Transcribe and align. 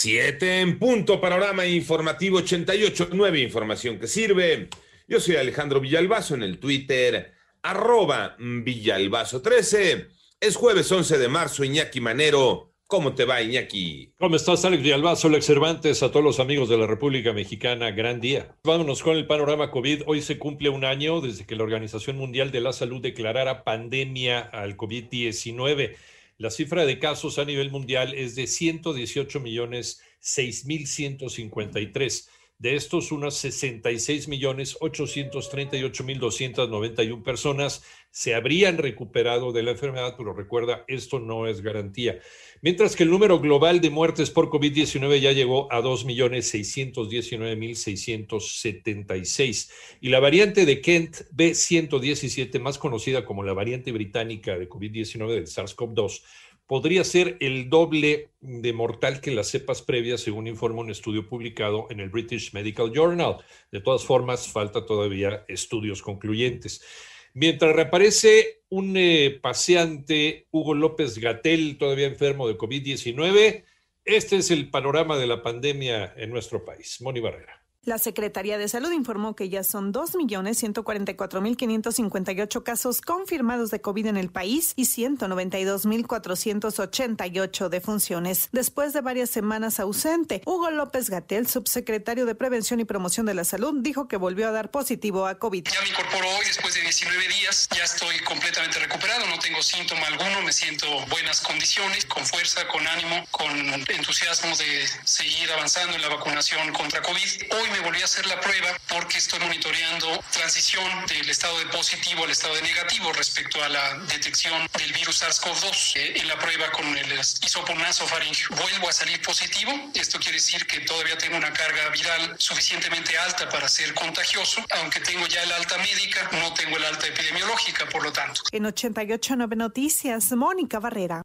Siete 0.00 0.60
en 0.60 0.78
punto, 0.78 1.20
panorama 1.20 1.66
informativo 1.66 2.38
88, 2.38 3.08
nueva 3.14 3.36
información 3.38 3.98
que 3.98 4.06
sirve. 4.06 4.68
Yo 5.08 5.18
soy 5.18 5.34
Alejandro 5.34 5.80
Villalbazo 5.80 6.36
en 6.36 6.44
el 6.44 6.60
Twitter, 6.60 7.32
arroba 7.62 8.36
Villalbazo13. 8.38 10.06
Es 10.38 10.54
jueves 10.54 10.92
11 10.92 11.18
de 11.18 11.26
marzo, 11.26 11.64
Iñaki 11.64 12.00
Manero. 12.00 12.74
¿Cómo 12.86 13.16
te 13.16 13.24
va, 13.24 13.42
Iñaki? 13.42 14.12
¿Cómo 14.20 14.36
estás, 14.36 14.64
Alex 14.64 14.84
Villalbazo, 14.84 15.26
Alex 15.26 15.44
Cervantes, 15.44 16.00
a 16.04 16.12
todos 16.12 16.24
los 16.24 16.38
amigos 16.38 16.68
de 16.68 16.78
la 16.78 16.86
República 16.86 17.32
Mexicana? 17.32 17.90
Gran 17.90 18.20
día. 18.20 18.56
Vámonos 18.62 19.02
con 19.02 19.16
el 19.16 19.26
panorama 19.26 19.72
COVID. 19.72 20.02
Hoy 20.06 20.22
se 20.22 20.38
cumple 20.38 20.68
un 20.68 20.84
año 20.84 21.20
desde 21.20 21.44
que 21.44 21.56
la 21.56 21.64
Organización 21.64 22.16
Mundial 22.18 22.52
de 22.52 22.60
la 22.60 22.72
Salud 22.72 23.02
declarara 23.02 23.64
pandemia 23.64 24.38
al 24.38 24.76
COVID-19. 24.76 25.96
La 26.40 26.50
cifra 26.50 26.86
de 26.86 27.00
casos 27.00 27.40
a 27.40 27.44
nivel 27.44 27.72
mundial 27.72 28.14
es 28.14 28.36
de 28.36 28.46
118 28.46 29.40
millones 29.40 30.00
6 30.20 30.66
mil 30.66 30.86
153. 30.86 32.28
De 32.60 32.74
estos, 32.74 33.12
unas 33.12 33.34
66 33.34 34.26
millones 34.26 34.76
838 34.80 36.02
mil 36.02 36.18
291 36.18 37.22
personas 37.22 37.84
se 38.10 38.34
habrían 38.34 38.78
recuperado 38.78 39.52
de 39.52 39.62
la 39.62 39.70
enfermedad, 39.70 40.16
pero 40.18 40.32
recuerda, 40.32 40.84
esto 40.88 41.20
no 41.20 41.46
es 41.46 41.60
garantía. 41.60 42.18
Mientras 42.60 42.96
que 42.96 43.04
el 43.04 43.10
número 43.10 43.38
global 43.38 43.80
de 43.80 43.90
muertes 43.90 44.30
por 44.30 44.50
COVID-19 44.50 45.20
ya 45.20 45.30
llegó 45.30 45.72
a 45.72 45.80
2 45.80 46.04
millones 46.04 46.48
619 46.48 47.54
mil 47.54 47.76
676. 47.76 49.70
Y 50.00 50.08
la 50.08 50.18
variante 50.18 50.66
de 50.66 50.80
Kent 50.80 51.18
B117, 51.32 52.58
más 52.58 52.76
conocida 52.76 53.24
como 53.24 53.44
la 53.44 53.52
variante 53.52 53.92
británica 53.92 54.58
de 54.58 54.68
COVID-19 54.68 55.28
del 55.28 55.46
SARS-CoV-2, 55.46 56.22
podría 56.68 57.02
ser 57.02 57.38
el 57.40 57.70
doble 57.70 58.28
de 58.40 58.72
mortal 58.74 59.20
que 59.20 59.32
las 59.32 59.48
cepas 59.48 59.82
previas, 59.82 60.20
según 60.20 60.46
informa 60.46 60.82
un 60.82 60.90
estudio 60.90 61.26
publicado 61.26 61.86
en 61.90 61.98
el 61.98 62.10
British 62.10 62.52
Medical 62.52 62.92
Journal. 62.92 63.38
De 63.72 63.80
todas 63.80 64.04
formas, 64.04 64.46
falta 64.46 64.84
todavía 64.84 65.44
estudios 65.48 66.02
concluyentes. 66.02 66.84
Mientras 67.32 67.74
reaparece 67.74 68.60
un 68.68 68.96
eh, 68.96 69.38
paseante, 69.42 70.46
Hugo 70.50 70.74
López 70.74 71.18
Gatel, 71.18 71.78
todavía 71.78 72.06
enfermo 72.06 72.46
de 72.46 72.58
COVID-19, 72.58 73.64
este 74.04 74.36
es 74.36 74.50
el 74.50 74.70
panorama 74.70 75.16
de 75.16 75.26
la 75.26 75.42
pandemia 75.42 76.12
en 76.18 76.30
nuestro 76.30 76.66
país. 76.66 77.00
Moni 77.00 77.20
Barrera. 77.20 77.67
La 77.84 77.98
Secretaría 77.98 78.58
de 78.58 78.68
Salud 78.68 78.90
informó 78.92 79.36
que 79.36 79.48
ya 79.48 79.64
son 79.64 79.94
2.144.558 79.94 82.62
casos 82.62 83.00
confirmados 83.00 83.70
de 83.70 83.80
COVID 83.80 84.06
en 84.06 84.16
el 84.16 84.30
país 84.30 84.72
y 84.76 84.84
192.488 84.84 87.68
defunciones. 87.68 88.48
Después 88.52 88.92
de 88.92 89.00
varias 89.00 89.30
semanas 89.30 89.80
ausente, 89.80 90.42
Hugo 90.44 90.70
López 90.70 91.08
Gatel, 91.08 91.46
subsecretario 91.46 92.26
de 92.26 92.34
Prevención 92.34 92.80
y 92.80 92.84
Promoción 92.84 93.24
de 93.26 93.34
la 93.34 93.44
Salud, 93.44 93.76
dijo 93.80 94.08
que 94.08 94.16
volvió 94.16 94.48
a 94.48 94.52
dar 94.52 94.70
positivo 94.70 95.26
a 95.26 95.38
COVID. 95.38 95.68
Ya 95.68 95.80
me 95.80 95.88
incorporo 95.88 96.28
hoy 96.28 96.44
después 96.46 96.74
de 96.74 96.82
19 96.82 97.28
días, 97.28 97.68
ya 97.74 97.84
estoy 97.84 98.18
completamente 98.18 98.78
recuperado, 98.80 99.26
no 99.28 99.38
tengo 99.38 99.62
síntoma 99.62 100.08
alguno, 100.08 100.42
me 100.42 100.52
siento 100.52 100.86
buenas 101.08 101.40
condiciones, 101.40 102.04
con 102.06 102.26
fuerza, 102.26 102.66
con 102.68 102.86
ánimo, 102.86 103.24
con 103.30 103.50
entusiasmo 103.88 104.54
de 104.56 104.86
seguir 105.04 105.50
avanzando 105.52 105.96
en 105.96 106.02
la 106.02 106.08
vacunación 106.08 106.70
contra 106.72 107.00
COVID. 107.00 107.28
Hoy 107.50 107.70
me 107.70 107.77
volví 107.80 108.00
a 108.02 108.04
hacer 108.04 108.26
la 108.26 108.40
prueba 108.40 108.68
porque 108.88 109.18
estoy 109.18 109.40
monitoreando 109.40 110.06
transición 110.32 110.84
del 111.06 111.28
estado 111.28 111.58
de 111.58 111.66
positivo 111.66 112.24
al 112.24 112.30
estado 112.30 112.54
de 112.54 112.62
negativo 112.62 113.12
respecto 113.12 113.62
a 113.62 113.68
la 113.68 113.98
detección 114.08 114.68
del 114.78 114.92
virus 114.92 115.22
SARS-CoV-2. 115.22 115.96
Eh, 115.96 116.20
en 116.20 116.28
la 116.28 116.38
prueba 116.38 116.70
con 116.72 116.86
el 116.96 117.12
hisopo 117.18 117.74
nasofaringeo 117.74 118.48
vuelvo 118.56 118.88
a 118.88 118.92
salir 118.92 119.20
positivo. 119.22 119.72
Esto 119.94 120.18
quiere 120.18 120.36
decir 120.36 120.66
que 120.66 120.80
todavía 120.80 121.16
tengo 121.18 121.36
una 121.36 121.52
carga 121.52 121.88
viral 121.90 122.36
suficientemente 122.38 123.16
alta 123.18 123.48
para 123.48 123.68
ser 123.68 123.94
contagioso, 123.94 124.64
aunque 124.80 125.00
tengo 125.00 125.26
ya 125.26 125.42
el 125.42 125.52
alta 125.52 125.78
médica, 125.78 126.28
no 126.32 126.52
tengo 126.54 126.76
el 126.76 126.84
alta 126.84 127.06
epidemiológica, 127.06 127.88
por 127.88 128.02
lo 128.02 128.12
tanto. 128.12 128.42
En 128.52 128.64
88.9 128.64 129.56
Noticias, 129.56 130.32
Mónica 130.32 130.78
Barrera. 130.78 131.22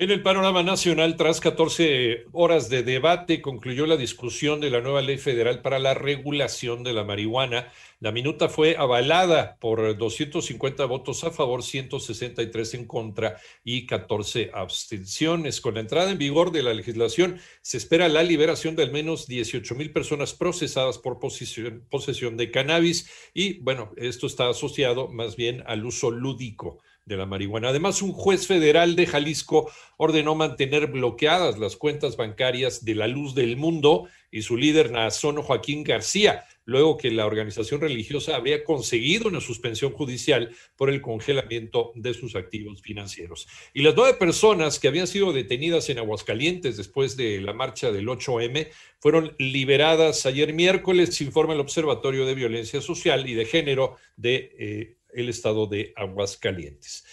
En 0.00 0.12
el 0.12 0.22
panorama 0.22 0.62
nacional, 0.62 1.16
tras 1.16 1.40
14 1.40 2.26
horas 2.30 2.68
de 2.68 2.84
debate, 2.84 3.42
concluyó 3.42 3.84
la 3.84 3.96
discusión 3.96 4.60
de 4.60 4.70
la 4.70 4.80
nueva 4.80 5.02
ley 5.02 5.18
federal 5.18 5.60
para 5.60 5.80
la 5.80 5.92
regulación 5.92 6.84
de 6.84 6.92
la 6.92 7.02
marihuana. 7.02 7.72
La 7.98 8.12
minuta 8.12 8.48
fue 8.48 8.76
avalada 8.76 9.56
por 9.58 9.98
250 9.98 10.84
votos 10.84 11.24
a 11.24 11.32
favor, 11.32 11.64
163 11.64 12.74
en 12.74 12.86
contra 12.86 13.40
y 13.64 13.86
14 13.86 14.52
abstenciones. 14.54 15.60
Con 15.60 15.74
la 15.74 15.80
entrada 15.80 16.12
en 16.12 16.18
vigor 16.18 16.52
de 16.52 16.62
la 16.62 16.74
legislación, 16.74 17.40
se 17.60 17.78
espera 17.78 18.08
la 18.08 18.22
liberación 18.22 18.76
de 18.76 18.84
al 18.84 18.92
menos 18.92 19.26
18 19.26 19.74
mil 19.74 19.92
personas 19.92 20.32
procesadas 20.32 20.98
por 20.98 21.18
posesión, 21.18 21.84
posesión 21.90 22.36
de 22.36 22.52
cannabis 22.52 23.10
y, 23.34 23.58
bueno, 23.62 23.90
esto 23.96 24.28
está 24.28 24.48
asociado 24.48 25.08
más 25.08 25.34
bien 25.34 25.64
al 25.66 25.84
uso 25.84 26.12
lúdico 26.12 26.78
de 27.08 27.16
la 27.16 27.26
marihuana. 27.26 27.70
Además, 27.70 28.02
un 28.02 28.12
juez 28.12 28.46
federal 28.46 28.94
de 28.94 29.06
Jalisco 29.06 29.70
ordenó 29.96 30.34
mantener 30.34 30.88
bloqueadas 30.88 31.58
las 31.58 31.76
cuentas 31.76 32.16
bancarias 32.16 32.84
de 32.84 32.94
la 32.94 33.08
Luz 33.08 33.34
del 33.34 33.56
Mundo 33.56 34.08
y 34.30 34.42
su 34.42 34.56
líder 34.56 34.92
Nazono 34.92 35.42
Joaquín 35.42 35.84
García, 35.84 36.44
luego 36.66 36.98
que 36.98 37.10
la 37.10 37.24
organización 37.24 37.80
religiosa 37.80 38.36
habría 38.36 38.62
conseguido 38.62 39.28
una 39.28 39.40
suspensión 39.40 39.92
judicial 39.92 40.54
por 40.76 40.90
el 40.90 41.00
congelamiento 41.00 41.92
de 41.94 42.12
sus 42.12 42.36
activos 42.36 42.82
financieros. 42.82 43.48
Y 43.72 43.82
las 43.82 43.96
nueve 43.96 44.18
personas 44.18 44.78
que 44.78 44.88
habían 44.88 45.06
sido 45.06 45.32
detenidas 45.32 45.88
en 45.88 45.98
Aguascalientes 45.98 46.76
después 46.76 47.16
de 47.16 47.40
la 47.40 47.54
marcha 47.54 47.90
del 47.90 48.06
8M 48.06 48.68
fueron 49.00 49.34
liberadas 49.38 50.26
ayer 50.26 50.52
miércoles, 50.52 51.18
informa 51.22 51.54
el 51.54 51.60
Observatorio 51.60 52.26
de 52.26 52.34
Violencia 52.34 52.82
Social 52.82 53.26
y 53.28 53.32
de 53.32 53.46
Género 53.46 53.96
de 54.16 54.54
eh, 54.58 54.97
el 55.20 55.28
estado 55.28 55.66
de 55.66 55.92
Aguascalientes. 55.96 57.04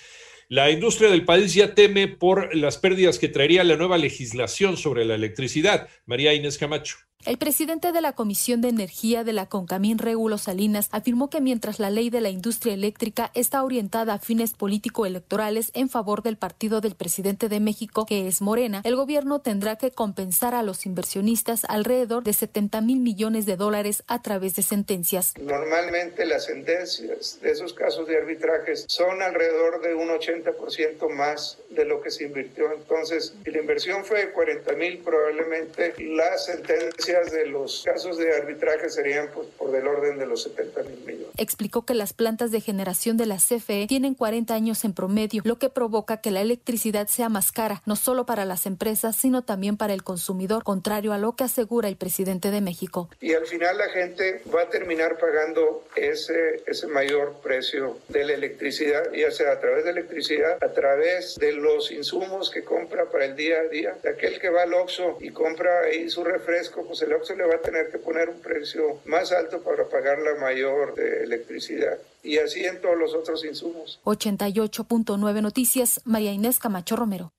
La 0.48 0.70
industria 0.70 1.10
del 1.10 1.26
país 1.26 1.54
ya 1.56 1.74
teme 1.74 2.08
por 2.08 2.56
las 2.56 2.78
pérdidas 2.78 3.18
que 3.18 3.30
traería 3.30 3.64
la 3.64 3.78
nueva 3.78 3.98
legislación 3.98 4.78
sobre 4.78 5.04
la 5.04 5.16
electricidad. 5.16 5.90
María 6.06 6.34
Inés 6.34 6.58
Camacho. 6.58 6.98
El 7.26 7.40
presidente 7.40 7.92
de 7.92 8.02
la 8.02 8.14
Comisión 8.14 8.62
de 8.62 8.70
Energía 8.70 9.24
de 9.24 9.34
la 9.34 9.48
CONCAMIN, 9.48 9.98
Regulo 9.98 10.38
Salinas, 10.38 10.90
afirmó 10.92 11.32
que 11.32 11.42
mientras 11.42 11.80
la 11.80 11.90
ley 11.90 12.12
de 12.12 12.22
la 12.22 12.30
industria 12.30 12.76
eléctrica 12.76 13.32
está 13.34 13.64
orientada 13.64 14.14
a 14.14 14.20
fines 14.20 14.54
político-electorales 14.54 15.72
en 15.74 15.90
favor 15.90 16.22
del 16.22 16.38
partido 16.38 16.82
del 16.82 16.94
presidente 16.94 17.50
de 17.50 17.60
México, 17.60 18.06
que 18.06 18.28
es 18.28 18.44
Morena, 18.44 18.82
el 18.84 18.96
gobierno 18.96 19.40
tendrá 19.42 19.76
que 19.76 19.90
compensar 19.90 20.54
a 20.54 20.62
los 20.62 20.86
inversionistas 20.86 21.66
alrededor 21.68 22.24
de 22.24 22.34
70 22.34 22.82
mil 22.82 23.00
millones 23.00 23.48
de 23.48 23.56
dólares 23.56 24.04
a 24.06 24.22
través 24.22 24.56
de 24.56 24.62
sentencias. 24.62 25.34
Normalmente 25.42 26.28
las 26.28 26.46
sentencias 26.46 27.40
de 27.42 27.50
esos 27.50 27.74
casos 27.74 28.08
de 28.08 28.18
arbitrajes 28.18 28.86
son 28.88 29.24
alrededor 29.24 29.82
de 29.82 29.96
un 29.96 30.10
80% 30.10 31.10
más 31.10 31.58
de 31.72 31.86
lo 31.86 32.02
que 32.02 32.12
se 32.12 32.26
invirtió. 32.26 32.72
Entonces, 32.72 33.34
si 33.44 33.50
la 33.50 33.62
inversión 33.62 34.06
fue 34.06 34.28
de 34.28 34.32
40 34.32 34.74
mil, 34.74 35.00
probablemente 35.00 35.96
la 35.98 36.38
sentencia 36.38 37.15
de 37.24 37.48
los 37.48 37.84
casos 37.84 38.18
de 38.18 38.36
arbitraje 38.36 38.90
serían 38.90 39.30
pues, 39.34 39.48
por 39.58 39.72
del 39.72 39.88
orden 39.88 40.18
de 40.18 40.26
los 40.26 40.44
70 40.44 40.84
mil 40.84 41.00
millones. 41.06 41.28
Explicó 41.38 41.86
que 41.86 41.94
las 41.94 42.14
plantas 42.14 42.52
de 42.52 42.62
generación 42.62 43.18
de 43.18 43.26
la 43.26 43.38
CFE 43.38 43.88
tienen 43.88 44.14
40 44.14 44.54
años 44.54 44.84
en 44.86 44.94
promedio, 44.94 45.42
lo 45.46 45.58
que 45.58 45.70
provoca 45.70 46.18
que 46.18 46.32
la 46.32 46.42
electricidad 46.42 47.08
sea 47.08 47.30
más 47.30 47.52
cara, 47.52 47.82
no 47.86 47.96
solo 47.96 48.26
para 48.26 48.46
las 48.46 48.66
empresas, 48.66 49.16
sino 49.16 49.44
también 49.44 49.78
para 49.78 49.94
el 49.94 50.04
consumidor, 50.04 50.64
contrario 50.64 51.14
a 51.14 51.18
lo 51.18 51.36
que 51.36 51.44
asegura 51.44 51.88
el 51.88 51.96
presidente 51.96 52.52
de 52.52 52.62
México. 52.62 53.10
Y 53.22 53.34
al 53.34 53.46
final 53.46 53.78
la 53.78 53.90
gente 53.90 54.42
va 54.54 54.64
a 54.64 54.70
terminar 54.70 55.18
pagando 55.18 55.84
ese, 55.96 56.64
ese 56.66 56.88
mayor 56.88 57.36
precio 57.42 57.98
de 58.10 58.24
la 58.26 58.34
electricidad, 58.34 59.12
ya 59.14 59.32
sea 59.32 59.52
a 59.52 59.60
través 59.60 59.86
de 59.86 59.92
electricidad, 59.92 60.64
a 60.64 60.74
través 60.74 61.36
de 61.36 61.54
los 61.54 61.92
insumos 61.92 62.50
que 62.50 62.64
compra 62.64 63.10
para 63.10 63.26
el 63.26 63.36
día 63.36 63.60
a 63.60 63.68
día. 63.68 63.98
De 64.02 64.10
aquel 64.10 64.40
que 64.40 64.50
va 64.50 64.64
al 64.64 64.74
Oxxo 64.74 65.18
y 65.20 65.30
compra 65.30 65.82
ahí 65.82 66.10
su 66.10 66.24
refresco, 66.24 66.86
pues 66.86 67.02
el 67.06 67.14
Oxxo 67.14 67.36
le 67.36 67.46
va 67.46 67.56
a 67.56 67.62
tener 67.62 67.90
que 67.92 67.98
poner 67.98 68.30
un 68.30 68.40
precio 68.42 69.00
más 69.06 69.32
alto 69.32 69.62
para 69.62 69.88
pagar 69.88 70.20
la 70.20 70.40
mayor 70.40 70.96
de 70.96 71.24
electricidad. 71.24 71.98
Y 72.24 72.38
así 72.38 72.66
en 72.66 72.82
todos 72.82 72.98
los 72.98 73.14
otros 73.14 73.46
insumos. 73.46 74.00
88.9 74.04 75.42
Noticias, 75.42 76.02
María 76.06 76.32
Inés 76.34 76.60
Camacho 76.60 76.96
Romero. 76.96 77.32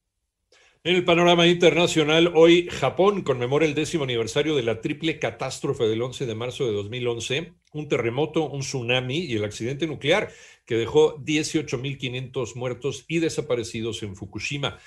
En 0.84 0.94
el 0.94 1.04
panorama 1.04 1.48
internacional, 1.48 2.30
hoy 2.36 2.68
Japón 2.70 3.22
conmemora 3.22 3.66
el 3.66 3.74
décimo 3.74 4.04
aniversario 4.04 4.54
de 4.54 4.62
la 4.62 4.80
triple 4.80 5.18
catástrofe 5.18 5.82
del 5.88 6.00
11 6.00 6.26
de 6.26 6.34
marzo 6.36 6.64
de 6.64 6.72
2011, 6.74 7.54
un 7.72 7.88
terremoto, 7.88 8.48
un 8.48 8.60
tsunami 8.60 9.18
y 9.18 9.34
el 9.34 9.44
accidente 9.44 9.88
nuclear 9.88 10.30
que 10.64 10.76
dejó 10.76 11.18
18.500 11.18 12.54
muertos 12.54 13.04
y 13.08 13.18
desaparecidos 13.18 14.04
en 14.04 14.14
Fukushima. 14.14 14.78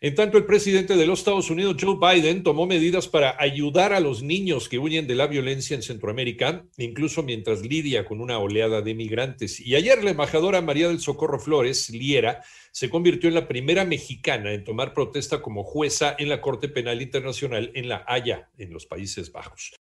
En 0.00 0.14
tanto, 0.14 0.38
el 0.38 0.44
presidente 0.46 0.94
de 0.94 1.06
los 1.06 1.18
Estados 1.18 1.50
Unidos, 1.50 1.76
Joe 1.80 1.98
Biden, 2.00 2.44
tomó 2.44 2.66
medidas 2.66 3.08
para 3.08 3.34
ayudar 3.36 3.92
a 3.92 3.98
los 3.98 4.22
niños 4.22 4.68
que 4.68 4.78
huyen 4.78 5.08
de 5.08 5.16
la 5.16 5.26
violencia 5.26 5.74
en 5.74 5.82
Centroamérica, 5.82 6.64
incluso 6.76 7.24
mientras 7.24 7.62
lidia 7.62 8.04
con 8.04 8.20
una 8.20 8.38
oleada 8.38 8.80
de 8.80 8.94
migrantes. 8.94 9.58
Y 9.58 9.74
ayer 9.74 10.04
la 10.04 10.10
embajadora 10.10 10.60
María 10.60 10.86
del 10.86 11.00
Socorro 11.00 11.40
Flores, 11.40 11.90
Liera, 11.90 12.44
se 12.70 12.88
convirtió 12.88 13.28
en 13.28 13.34
la 13.34 13.48
primera 13.48 13.84
mexicana 13.84 14.52
en 14.52 14.62
tomar 14.62 14.94
protesta 14.94 15.42
como 15.42 15.64
jueza 15.64 16.14
en 16.16 16.28
la 16.28 16.40
Corte 16.40 16.68
Penal 16.68 17.02
Internacional 17.02 17.72
en 17.74 17.88
La 17.88 18.04
Haya, 18.06 18.50
en 18.56 18.72
los 18.72 18.86
Países 18.86 19.32
Bajos. 19.32 19.72